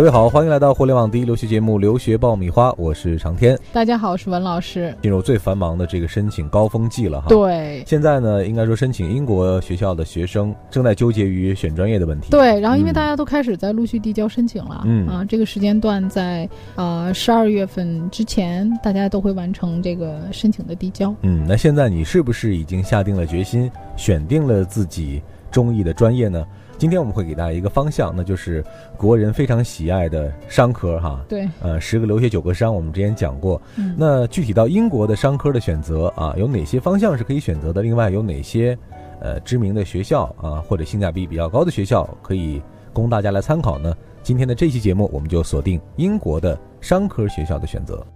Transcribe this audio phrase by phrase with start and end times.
[0.00, 3.54] 各位好，欢迎来到互联网第一留学节目《留学爆米花》，我是长天。
[3.70, 4.96] 大家好，我是文老师。
[5.02, 7.26] 进入最繁忙的这个申请高峰季了哈。
[7.28, 7.84] 对。
[7.86, 12.30] 现在呢，应该说申请英国学校的学生正在纠结于选专业的问题。
[12.30, 12.58] 对。
[12.60, 21.14] 然后，因为大家都开始在陆续递交申请了，嗯啊，这个时间段在呃十二月份之前，大家都会完成这个申请的递交。
[21.20, 25.20] 嗯，那现在你是不是已经下定了决心，选定了自己
[25.50, 26.46] 中医的专业呢？
[26.78, 28.64] 今天我们会给大家一个方向，那就是
[28.96, 31.20] 国人非常喜爱的商科哈。
[31.28, 31.46] 对。
[31.60, 33.60] 呃，十个留学九个商，我们之前讲过。
[33.76, 33.94] 嗯。
[33.98, 37.82] 那具体到英国的商科的选择啊，有哪些方向是可以选择的？
[37.82, 38.76] 另外有哪些
[39.20, 42.62] 呃知名的学校啊，或者性价比比较高的学校可以
[42.94, 43.94] 供大家来参考呢？
[44.22, 48.06] 今天的这期节目，我们就锁定英国的商科学校的选择。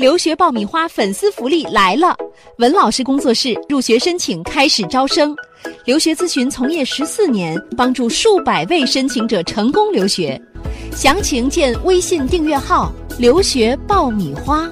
[0.00, 2.16] 留学爆米花粉丝福利来了！
[2.56, 5.36] 文老师工作室入学申请开始招生，
[5.84, 10.40] 留学咨询从业十四年，帮助数百位申请者成功留学。
[10.96, 14.66] 详情见微信订阅号“留学爆米花”。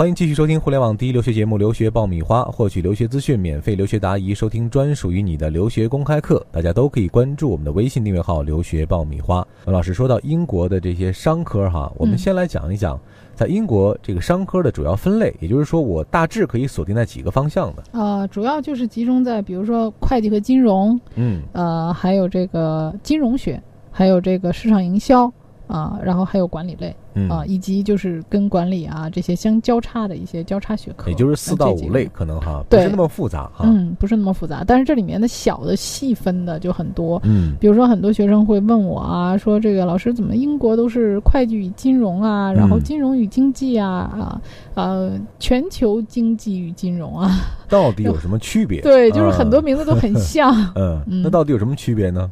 [0.00, 6.42] 欢迎继续收听互联网第一留学节目《留学爆米花》，获取留学资讯、免费留学答疑、收听专属于你的留学公开课。
[6.50, 9.46] 大家都可以关注我们的微信订阅号“留学爆米花”。
[9.66, 12.98] 文老师说到英国的这些商科哈，我们先来讲一讲，
[13.34, 17.82] 在英国这个商科的主要分类，也就是说，我大致可以锁定在几个方向的。
[17.92, 25.30] 呃，主要就是集中在比如说会计和金融，嗯，呃，还有这个金融学，还有这个市场营销。
[25.70, 26.94] 啊，然后还有管理类
[27.28, 44.42] 啊，以及就是跟管理啊这些相交叉的一些交叉学科，也就是四到五类可能哈，不是那么复杂哈，嗯，不是那么复杂，但是这里面的小的细分的就很多，嗯，比如说很多学生会问我啊，说这个老师怎么英国都是会计与金融啊，然后金融与经济啊啊
[44.74, 47.30] 呃全球经济与金融啊，
[47.68, 48.80] 到底有什么区别？
[48.80, 52.30] 对，就是很多名字都很像， 嗯，那到底有什么区别呢？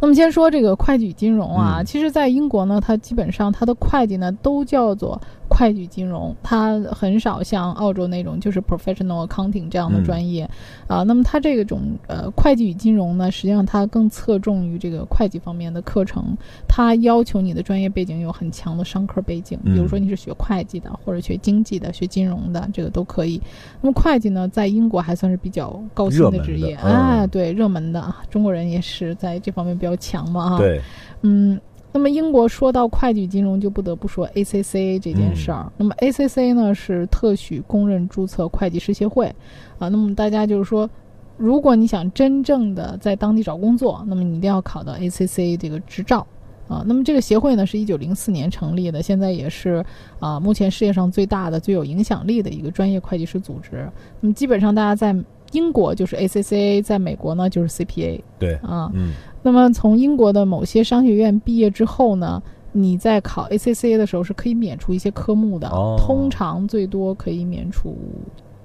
[0.00, 5.20] 那么先说这个会计与金融啊，其实，在英国呢，它基本上它的会计呢都叫做。
[5.48, 10.46] 会计金融，它很少像澳洲那种就是 professional accounting 这样的专业，
[10.88, 16.36] 啊，那么它这个种呃会计与金融呢，实际上它更侧重于这个会计方面的课程，
[16.68, 23.40] 它要求你的专业背景有很强的商科背景，比如说你是学会计的或者学经济的、学金融的，这个都可以。
[23.80, 30.80] 那么会计呢，在英国还算是比较高薪的职业，啊，对，热门的啊，中国人也是在这方面比较强嘛，啊，对，
[31.22, 31.60] 嗯。
[31.92, 35.72] 那么英国说到会计金融，就不得不说 ACCA 这件事儿。
[35.78, 39.34] 那么 ACCA 呢是特许公认注册会计师协会，
[39.78, 40.90] 啊，那么大家就是说，
[41.38, 46.26] 如果你想真正的在当地找工作，那么你一定要考到 ACCA 这个执照，
[46.68, 49.82] 啊，那么这个协会呢是一九零四年成立的，现在也是
[50.20, 53.90] 啊目前世界上最大的、最有影响力的一个专业会计师组织。
[54.20, 55.16] 那么基本上大家在
[55.56, 58.20] 英国就是 ACCA，在美国呢就是 CPA。
[58.38, 59.14] 对，啊，嗯。
[59.42, 67.96] 那么从英国的某些商学院毕业之后呢，你在考 ACCA 的时候是可以免除一些科目的，通常最多可以免除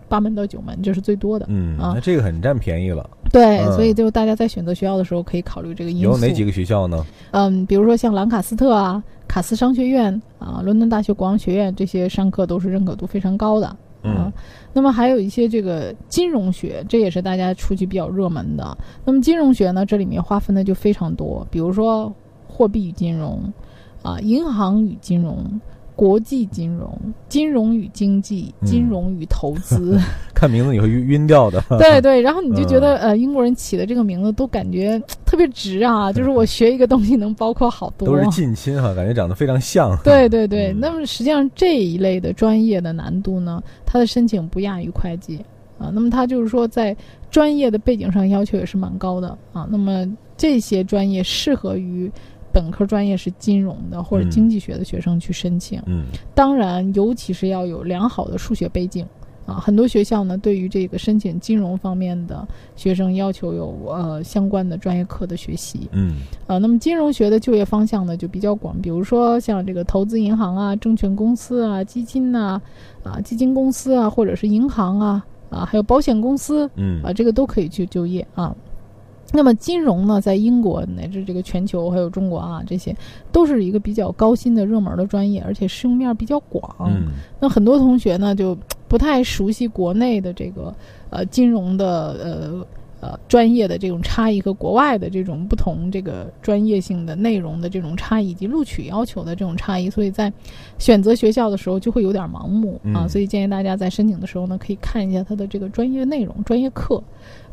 [0.10, 1.46] 八门到九门，这是最多的。
[1.50, 3.10] 嗯，那这个很占便宜了。
[3.32, 6.12] 对，所以就大家在选择学校的时候可以考虑这个因素。
[6.12, 7.06] 有哪几个学校呢？
[7.32, 13.78] 嗯，比如说像兰卡斯特啊、卡斯商学院啊、伦敦大学国王学院这些商科都是认可度非常高的。
[14.04, 14.32] 嗯，
[14.74, 18.78] 那么还有一些这个金融学，这也是大家出去比较热门的。
[19.06, 22.14] 那么金融学呢，这里面划分的就非常多，比如说
[22.48, 23.42] 货币与金融，
[24.02, 25.60] 啊，银行与金融。
[26.02, 30.00] 国际金融、金融与经济、金融与投资，
[30.34, 31.64] 看名字你会晕晕掉的。
[31.78, 39.96] 对对，然后你就觉得呃，英国人起的这个名字都感觉特别值啊，就是我学一个东西能包括好多，都是近亲哈，感觉长得非常像。
[40.04, 45.38] 对对对，那么实际上这一类的专业的难度呢，它的申请不亚于会计
[45.78, 45.92] 啊。
[45.94, 46.98] 那么它就是说在
[47.30, 49.68] 专业的背景上要求也是蛮高的啊。
[49.70, 50.04] 那么
[50.36, 52.12] 这些专业适合于。
[52.54, 59.06] 本科专业是金融的或者经济学的学生去申请，嗯，当然，尤其是要有良好的数学背景
[59.46, 59.56] 啊。
[59.56, 66.18] 很多学校呢，对于这个申请金融方面的学生要求有呃相关的专业课的学习，嗯，
[66.48, 72.62] 呃，那么金融学的就业方向呢就比较广，比如说像这个投资银行啊、证券公司啊、基金呐，
[73.04, 78.56] 啊，基金公司啊，或者是银行啊，啊，还有保险公司，嗯，啊，这个都可以去就业啊。
[79.34, 82.96] 那么金融呢，在英国乃至这个全球还有中国啊，这些
[83.32, 86.92] 都是一个比较高薪的热门的专业，而且适用面比较广。
[87.40, 88.58] 那很多同学呢就
[88.88, 90.74] 不太熟悉国内的这个
[91.10, 92.66] 呃金融的呃
[93.02, 100.32] 呃专业的这种差异和国外的这种不同这个专业性的内容的这种差异以及录取要求的这种差异，所以在
[100.78, 103.04] 选择学校的时候就会有点盲目啊。
[103.04, 107.04] 嗯所以建议大家在申请的时候呢，可以看一下它的这个专业内容、专业课。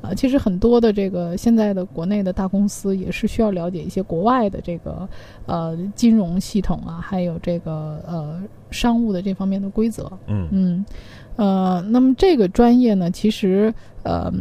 [0.00, 5.08] 啊，其实很多的这个现在的国内的大公司也是需要了解一些国外的这个
[5.44, 8.40] 呃金融系统啊，还有这个呃
[8.70, 10.08] 商务的这方面的规则。
[10.28, 10.86] 嗯嗯，
[11.34, 13.74] 呃，那么这个专业呢，其实
[14.04, 14.32] 呃，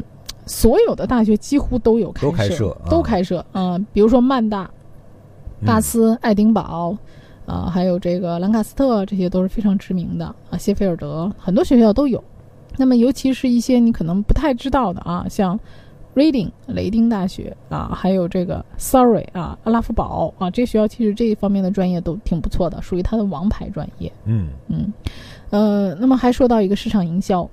[0.47, 3.45] 所有的大学几乎都有都开设，啊都开设。
[3.51, 4.67] 嗯、比如说曼大、
[5.65, 6.97] 大嗯斯、爱丁堡。
[7.47, 10.57] 啊、还有这个兰卡斯特，这些都是非常知名的啊。
[10.57, 12.21] 谢菲尔德很多学校都有。
[12.75, 15.57] 那么，尤其是一些你可能不太知道的啊，像
[16.13, 24.11] Reading 雷丁大学啊，还有这个 Surrey 啊，阿拉夫堡啊，这些学校其实这一方面的专业都挺不错的，属于它的王牌专业。
[24.25, 24.91] 嗯嗯，
[25.51, 27.49] 呃，那么还说到一个市场营销，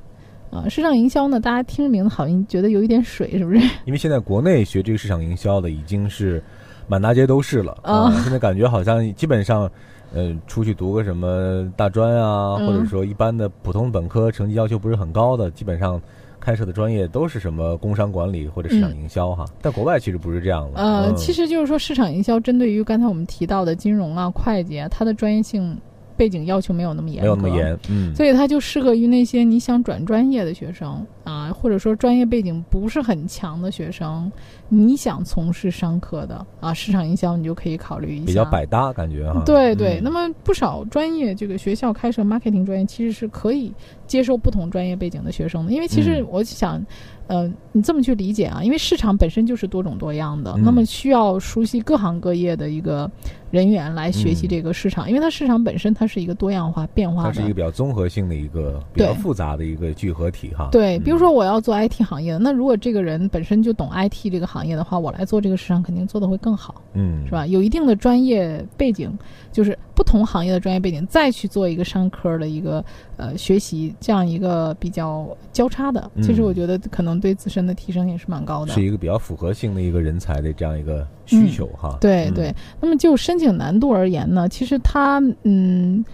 [0.55, 3.59] 啊，市场营销呢，大家听着名字好像觉得有一点水，是不是？
[3.85, 6.43] 因为现在国内学这个市场营销的已经是
[6.87, 9.71] 满大街都是了啊现在感觉好像基本上，
[10.15, 16.01] 呃，出去读个什么大专啊，嗯或者说一般的普通本科，成绩要求不是很高的，基本上
[16.39, 19.47] 开设的专业都是什么工商管理或者市场营销哈。
[19.63, 20.79] 但国外其实不是这样的。
[20.81, 25.77] 呃，嗯其实就是说市场营销针对于刚才我们提到的金融啊、会计啊，它的专业性
[26.17, 34.31] 背景要求没有那么严格，没有那么严，嗯，所以它就适合于那些你想转专业的学生啊，或者说专业背景不是很强的学生，
[34.69, 38.27] 你想从事商科的啊，市场营销你就可以考虑一下。
[38.27, 39.43] 比较百搭感觉哈。
[39.45, 40.05] 对对，嗯。
[40.05, 43.73] 那么不少专业这个学校开设 marketing 专业，其实是可以
[44.07, 46.27] 接受不同专业背景的学生的，因为其实嗯。
[46.31, 46.85] 我想，
[47.27, 50.63] 呃，你这么去理解啊，因为市场本身就是多种多样的，嗯。
[50.63, 53.11] 那么需要熟悉各行各业的一个
[53.51, 54.49] 人员来学习嗯。
[54.51, 60.69] 这个市场，因为它市场本身它是一个多样化变化的，它是一个比较综合性的一个比较复杂的一个聚合体哈。
[60.71, 67.47] 对，比如嗯说我要做 IT 行业的，那如果这个人本身就懂 IT 这个行业的话，我来做这个市场肯定做的会更好，嗯，是吧？
[67.47, 69.11] 有一定的专业背景，
[69.51, 72.85] 就是不同行业的专业背景，再去做一个商科的一个
[73.17, 78.83] 呃学习，这样一个比较交叉的，其实嗯我觉得可能对自身的提升也是蛮高的是。
[78.83, 81.91] 一个比较符合性的一个人才的这样一个需求哈。
[81.95, 86.05] 嗯对对，那么就申请难度而言呢，其实它嗯，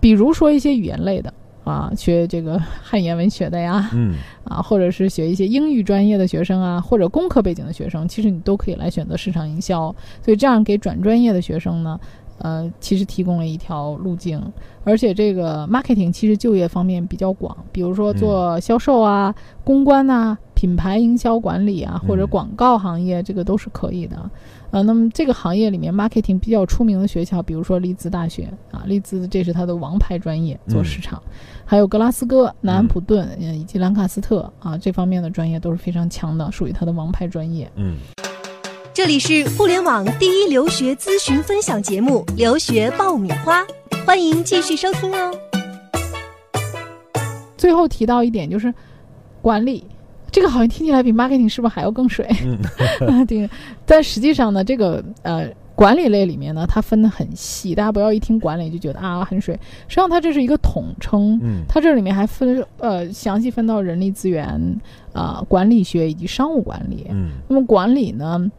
[0.00, 1.32] 比如说一些语言类的
[1.64, 9.94] 啊，学这个汉语言文学的呀，嗯啊，或者是学一些英语专业的学生啊，或者工科背景的学生，其实你都可以来选择市场营销。
[10.22, 11.98] 所以这样给转专业的学生呢，
[12.38, 14.40] 呃，其实提供了一条路径。
[14.84, 19.34] 而且这个 marketing 其实就业方面比较广，比如说做销售啊、
[19.64, 24.30] 公关啊、品牌营销管理啊，或者嗯广告行业，这个都是可以的。
[24.70, 31.20] 呃，那么这个行业里面 marketing 比较出名的学校，比如说利兹大学啊，利兹这是它的王牌专业，做嗯市场。
[31.64, 37.68] 还有格拉斯哥、南安普顿，呃以及兰卡斯特啊，这方面的专业都是非常强的，属于它的王牌专业。
[37.74, 37.96] 嗯，
[38.96, 43.62] 这里是互联网第一留学咨询分享节目《留学爆米花》，
[44.06, 45.30] 欢迎继续收听哦。
[47.58, 48.72] 最后提到一点就是
[49.42, 49.84] 管理，
[50.32, 52.26] 这个好像听起来比 marketing 是不是还要更水？
[53.06, 53.46] 嗯 对，
[53.84, 59.54] 但实际上呢，这个呃管理类里面呢，它分得很细，大家不要一听管理就觉得啊很水，
[59.88, 61.38] 实际上它这是一个统称。
[61.42, 64.80] 嗯它这里面还分呃详细分到人力资源、
[65.12, 67.06] 啊、管理学以及商务管理。
[67.10, 68.50] 嗯那么管理呢，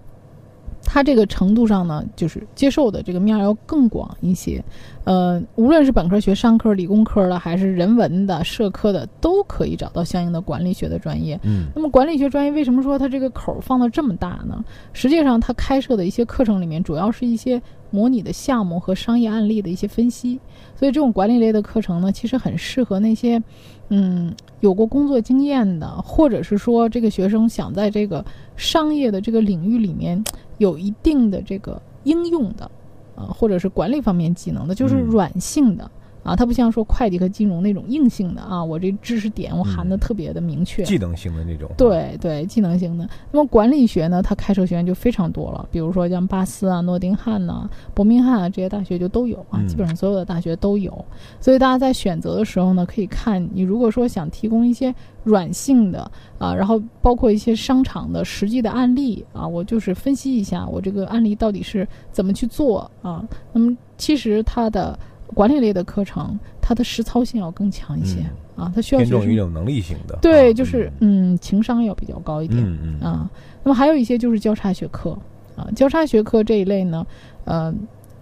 [0.90, 4.64] 它这个程度上呢，就是接受的这个面儿要更广一些。
[5.04, 11.38] 呃，无论是本科学商科、理工科的，还是人文的、社科的，都可以找到相应的管理学的专业。
[11.44, 14.64] 嗯那么管理学专业为什么说它这个口儿放的这么大呢？
[14.94, 20.40] 实际上，它开设的一些课程里面，主要是一些模拟的项目和商业案例的一些分析。
[20.76, 23.42] 所以，这种管理类的课程呢，其实很适合那些，
[23.90, 28.24] 嗯，有过工作经验的，或者是说这个学生想在这个
[28.56, 30.22] 商业的这个领域里面
[30.58, 32.70] 有一定的这个应用的，
[33.16, 35.90] 呃、或者是管理方面技能的，就是嗯软性的。
[36.28, 40.84] 啊，它不像说会计和金融那种硬性的啊，我这知识点我含的嗯特别的明确。
[40.84, 41.72] 技能性的那种。
[41.78, 43.10] 对对，技能型的。
[43.32, 51.06] 那么管理学呢，它开设学院就非常多了，比如说像巴斯啊、诺丁汉呐、伯明翰啊这些大学就都有啊，嗯基本上所有的大学都有。
[51.40, 54.94] 所以大家在选择的时候呢，可以看你如果说想提供一些
[55.24, 63.24] 软性的啊，然后包括一些商场的实际的案例啊，我就是分析一下我这个案例到底是怎么去做啊。
[63.54, 64.98] 那么其实它的
[65.34, 68.20] 管理类的课程，它的实操性要更强一些、
[68.56, 70.18] 啊，它需要偏学生重于一种能力型的。
[70.22, 72.64] 对，啊就是嗯，情商要比较高一点。
[72.64, 73.30] 嗯嗯啊，
[73.64, 75.18] 那么还有一些就是交叉学科
[75.56, 77.06] 啊，交叉学科这一类呢，
[77.46, 77.74] 呃，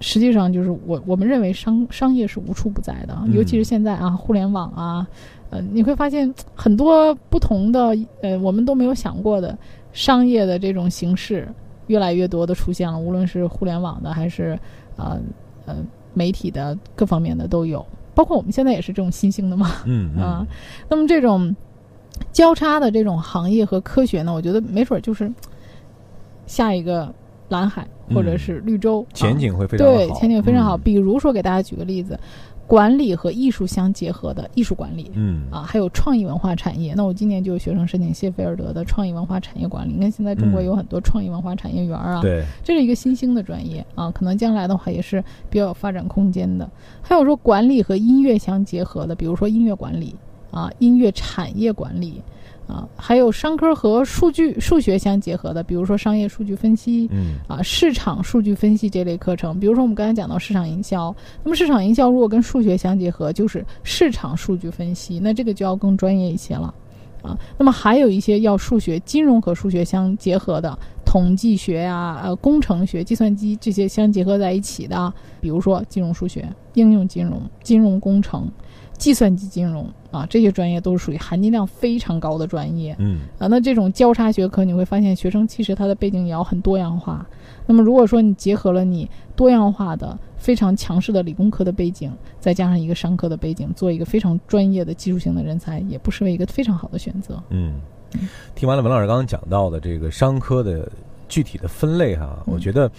[0.02, 5.08] 实际上就是我我们认为商商业是无处不在的，嗯尤其是现在啊，互联网啊，
[5.52, 9.58] 呃，你会发现很多不同的呃，我们都没有想过的
[9.94, 11.48] 商业的这种形式
[11.88, 14.58] 越来越多的出现了，无论是互联网的还是
[14.98, 15.20] 呃
[15.66, 15.76] 呃
[16.16, 19.72] 媒体的各方面的都有，包括我们现在也是这种新兴的嘛。
[19.86, 20.24] 嗯嗯。
[20.26, 20.48] 啊
[20.90, 21.56] 那么这种
[22.32, 25.32] 交叉的这种行业和科学呢，我觉得没准儿就是
[26.48, 27.14] 下一个
[27.50, 28.38] 蓝海或者嗯。
[28.40, 29.94] 是绿洲，前啊景会非常好。
[29.94, 30.78] 对，前景非常好。
[30.78, 30.82] 嗯。
[30.82, 32.18] 比如说给大家举个例子，
[32.68, 35.12] 管理和艺术相结合的艺术管理。
[35.14, 36.94] 嗯啊，还有创意文化产业。
[36.96, 39.94] 那我今年就有学生申请谢菲尔德的创意文化产业管理。
[39.94, 46.70] 你看现在中国嗯有很多创意文化产业园啊，对，这是一个新兴的专业啊，可能将来的话也是比较有发展空间的。
[47.02, 50.16] 还有说管理和音乐相结合的，比如说音乐管理
[50.52, 52.22] 啊，音乐产业管理
[52.68, 57.08] 啊，还有商科和数据数学相结合的，比如说商业数据分析。
[57.12, 66.74] 嗯啊，市场数据分析这类课程，比如说我们刚才讲到市场营销，那么市场营销如果跟数学相结合，就是市场数据分析，那这个就要更专业一些了。
[67.22, 70.78] 啊，那么还有一些要数学、金融和数学相结合的，
[71.16, 78.52] 统计学呀、呃，工程学、计算机这些相结合在一起的，比如说金融数学、应用金融、金融工程、
[78.98, 82.94] 计算机金融啊，这些专业都是属于含金量非常高的专业。
[83.00, 87.26] 嗯啊，那这种交叉学科，你会发现学生其实他的背景也要很多样化。
[87.66, 97.42] 那么如果说你结合了你多样化的、非常强势的理工科的背景，再加上一个商科的背景，做一个非常专业的技术型的人才，也不失为一个非常好的选择。
[97.52, 97.80] 嗯，
[98.56, 100.90] 听完了文老师刚刚讲到的这个商科的
[101.28, 102.54] 具体的分类哈，嗯。
[102.54, 102.92] 我觉得。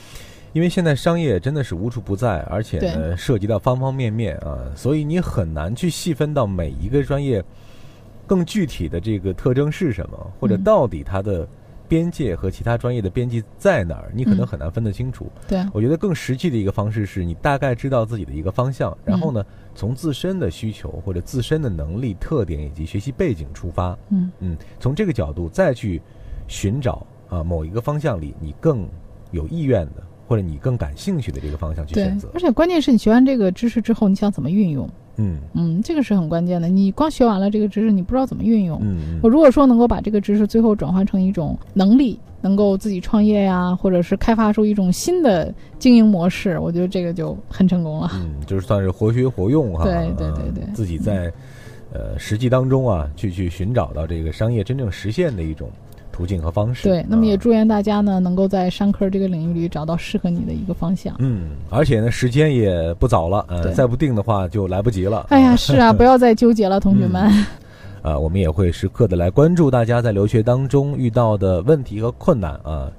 [0.52, 7.44] 因为现在商业真的是无处不在，而且呢涉及到方方面面啊，所以你很难去细分到每一个专业
[8.26, 10.64] 更具体的这个特征是什么，或者嗯。
[10.64, 11.46] 到底它的
[11.88, 14.47] 边界和其他专业的边界在哪儿，你可能嗯。
[14.47, 15.31] 很难分得清楚。
[15.49, 24.31] 对，我觉得更实际的一个方式是你大概知道自己的一个方向，然后呢，从自身的需求或者自身的能力特点以及学习背景出发，嗯。
[24.40, 26.00] 嗯，从这个角度再去
[26.49, 28.88] 寻找啊某一个方向里你更
[29.33, 32.28] 有意愿的或者你更感兴趣的这个方向去选择，。
[32.35, 34.88] 而且关键是你学完这个知识之后，你想怎么运用？
[35.18, 36.68] 嗯嗯，这个是很关键的。
[36.68, 38.78] 你光学完了这个知识，你不知道怎么运用。
[38.83, 48.11] 嗯我如果说能够把这个知识最后转换成一种能力，能够自己创业呀，或者是开发出一种新的经营模式，我觉得这个就很成功了。
[48.14, 49.85] 嗯， 就是算是活学活用哈。
[49.85, 51.33] 对对啊对对自己在
[51.95, 55.71] 呃实际当中啊，去去寻找到这个商业真正实现的一种
[56.16, 56.85] 途径和方式。
[56.88, 61.14] 对，那么也啊祝愿大家呢，能够在商科这个领域里找到适合你的一个方向。
[61.18, 65.26] 嗯，而且呢，时间也不早了，呃，再不定的话就来不及了。
[65.28, 67.30] 哎呀， 是啊，不要再纠结了，同学们。
[68.00, 72.90] 啊，我们也会时刻的来关注大家在留学当中遇到的问题和困难啊，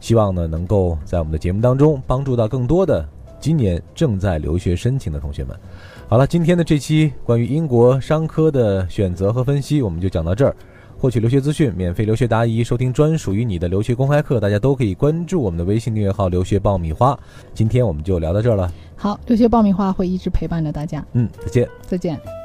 [0.00, 3.06] 希望呢能够在我们的节目当中帮助到更多的
[3.40, 5.54] 今年正在留学申请的同学们。
[6.08, 10.54] 好了，今天的这期关于英国商科的选择和分析，我们就讲到这儿。
[11.04, 17.14] 获取留学资讯，免费留学答疑，收听专属于你的留学公开课，大家都可以关注我们的微信订阅号“留学爆米花”。
[17.52, 21.68] 今天我们就聊到这儿了，好，留学爆米花会一直陪伴着大家，嗯，再见。
[21.82, 22.43] 再见。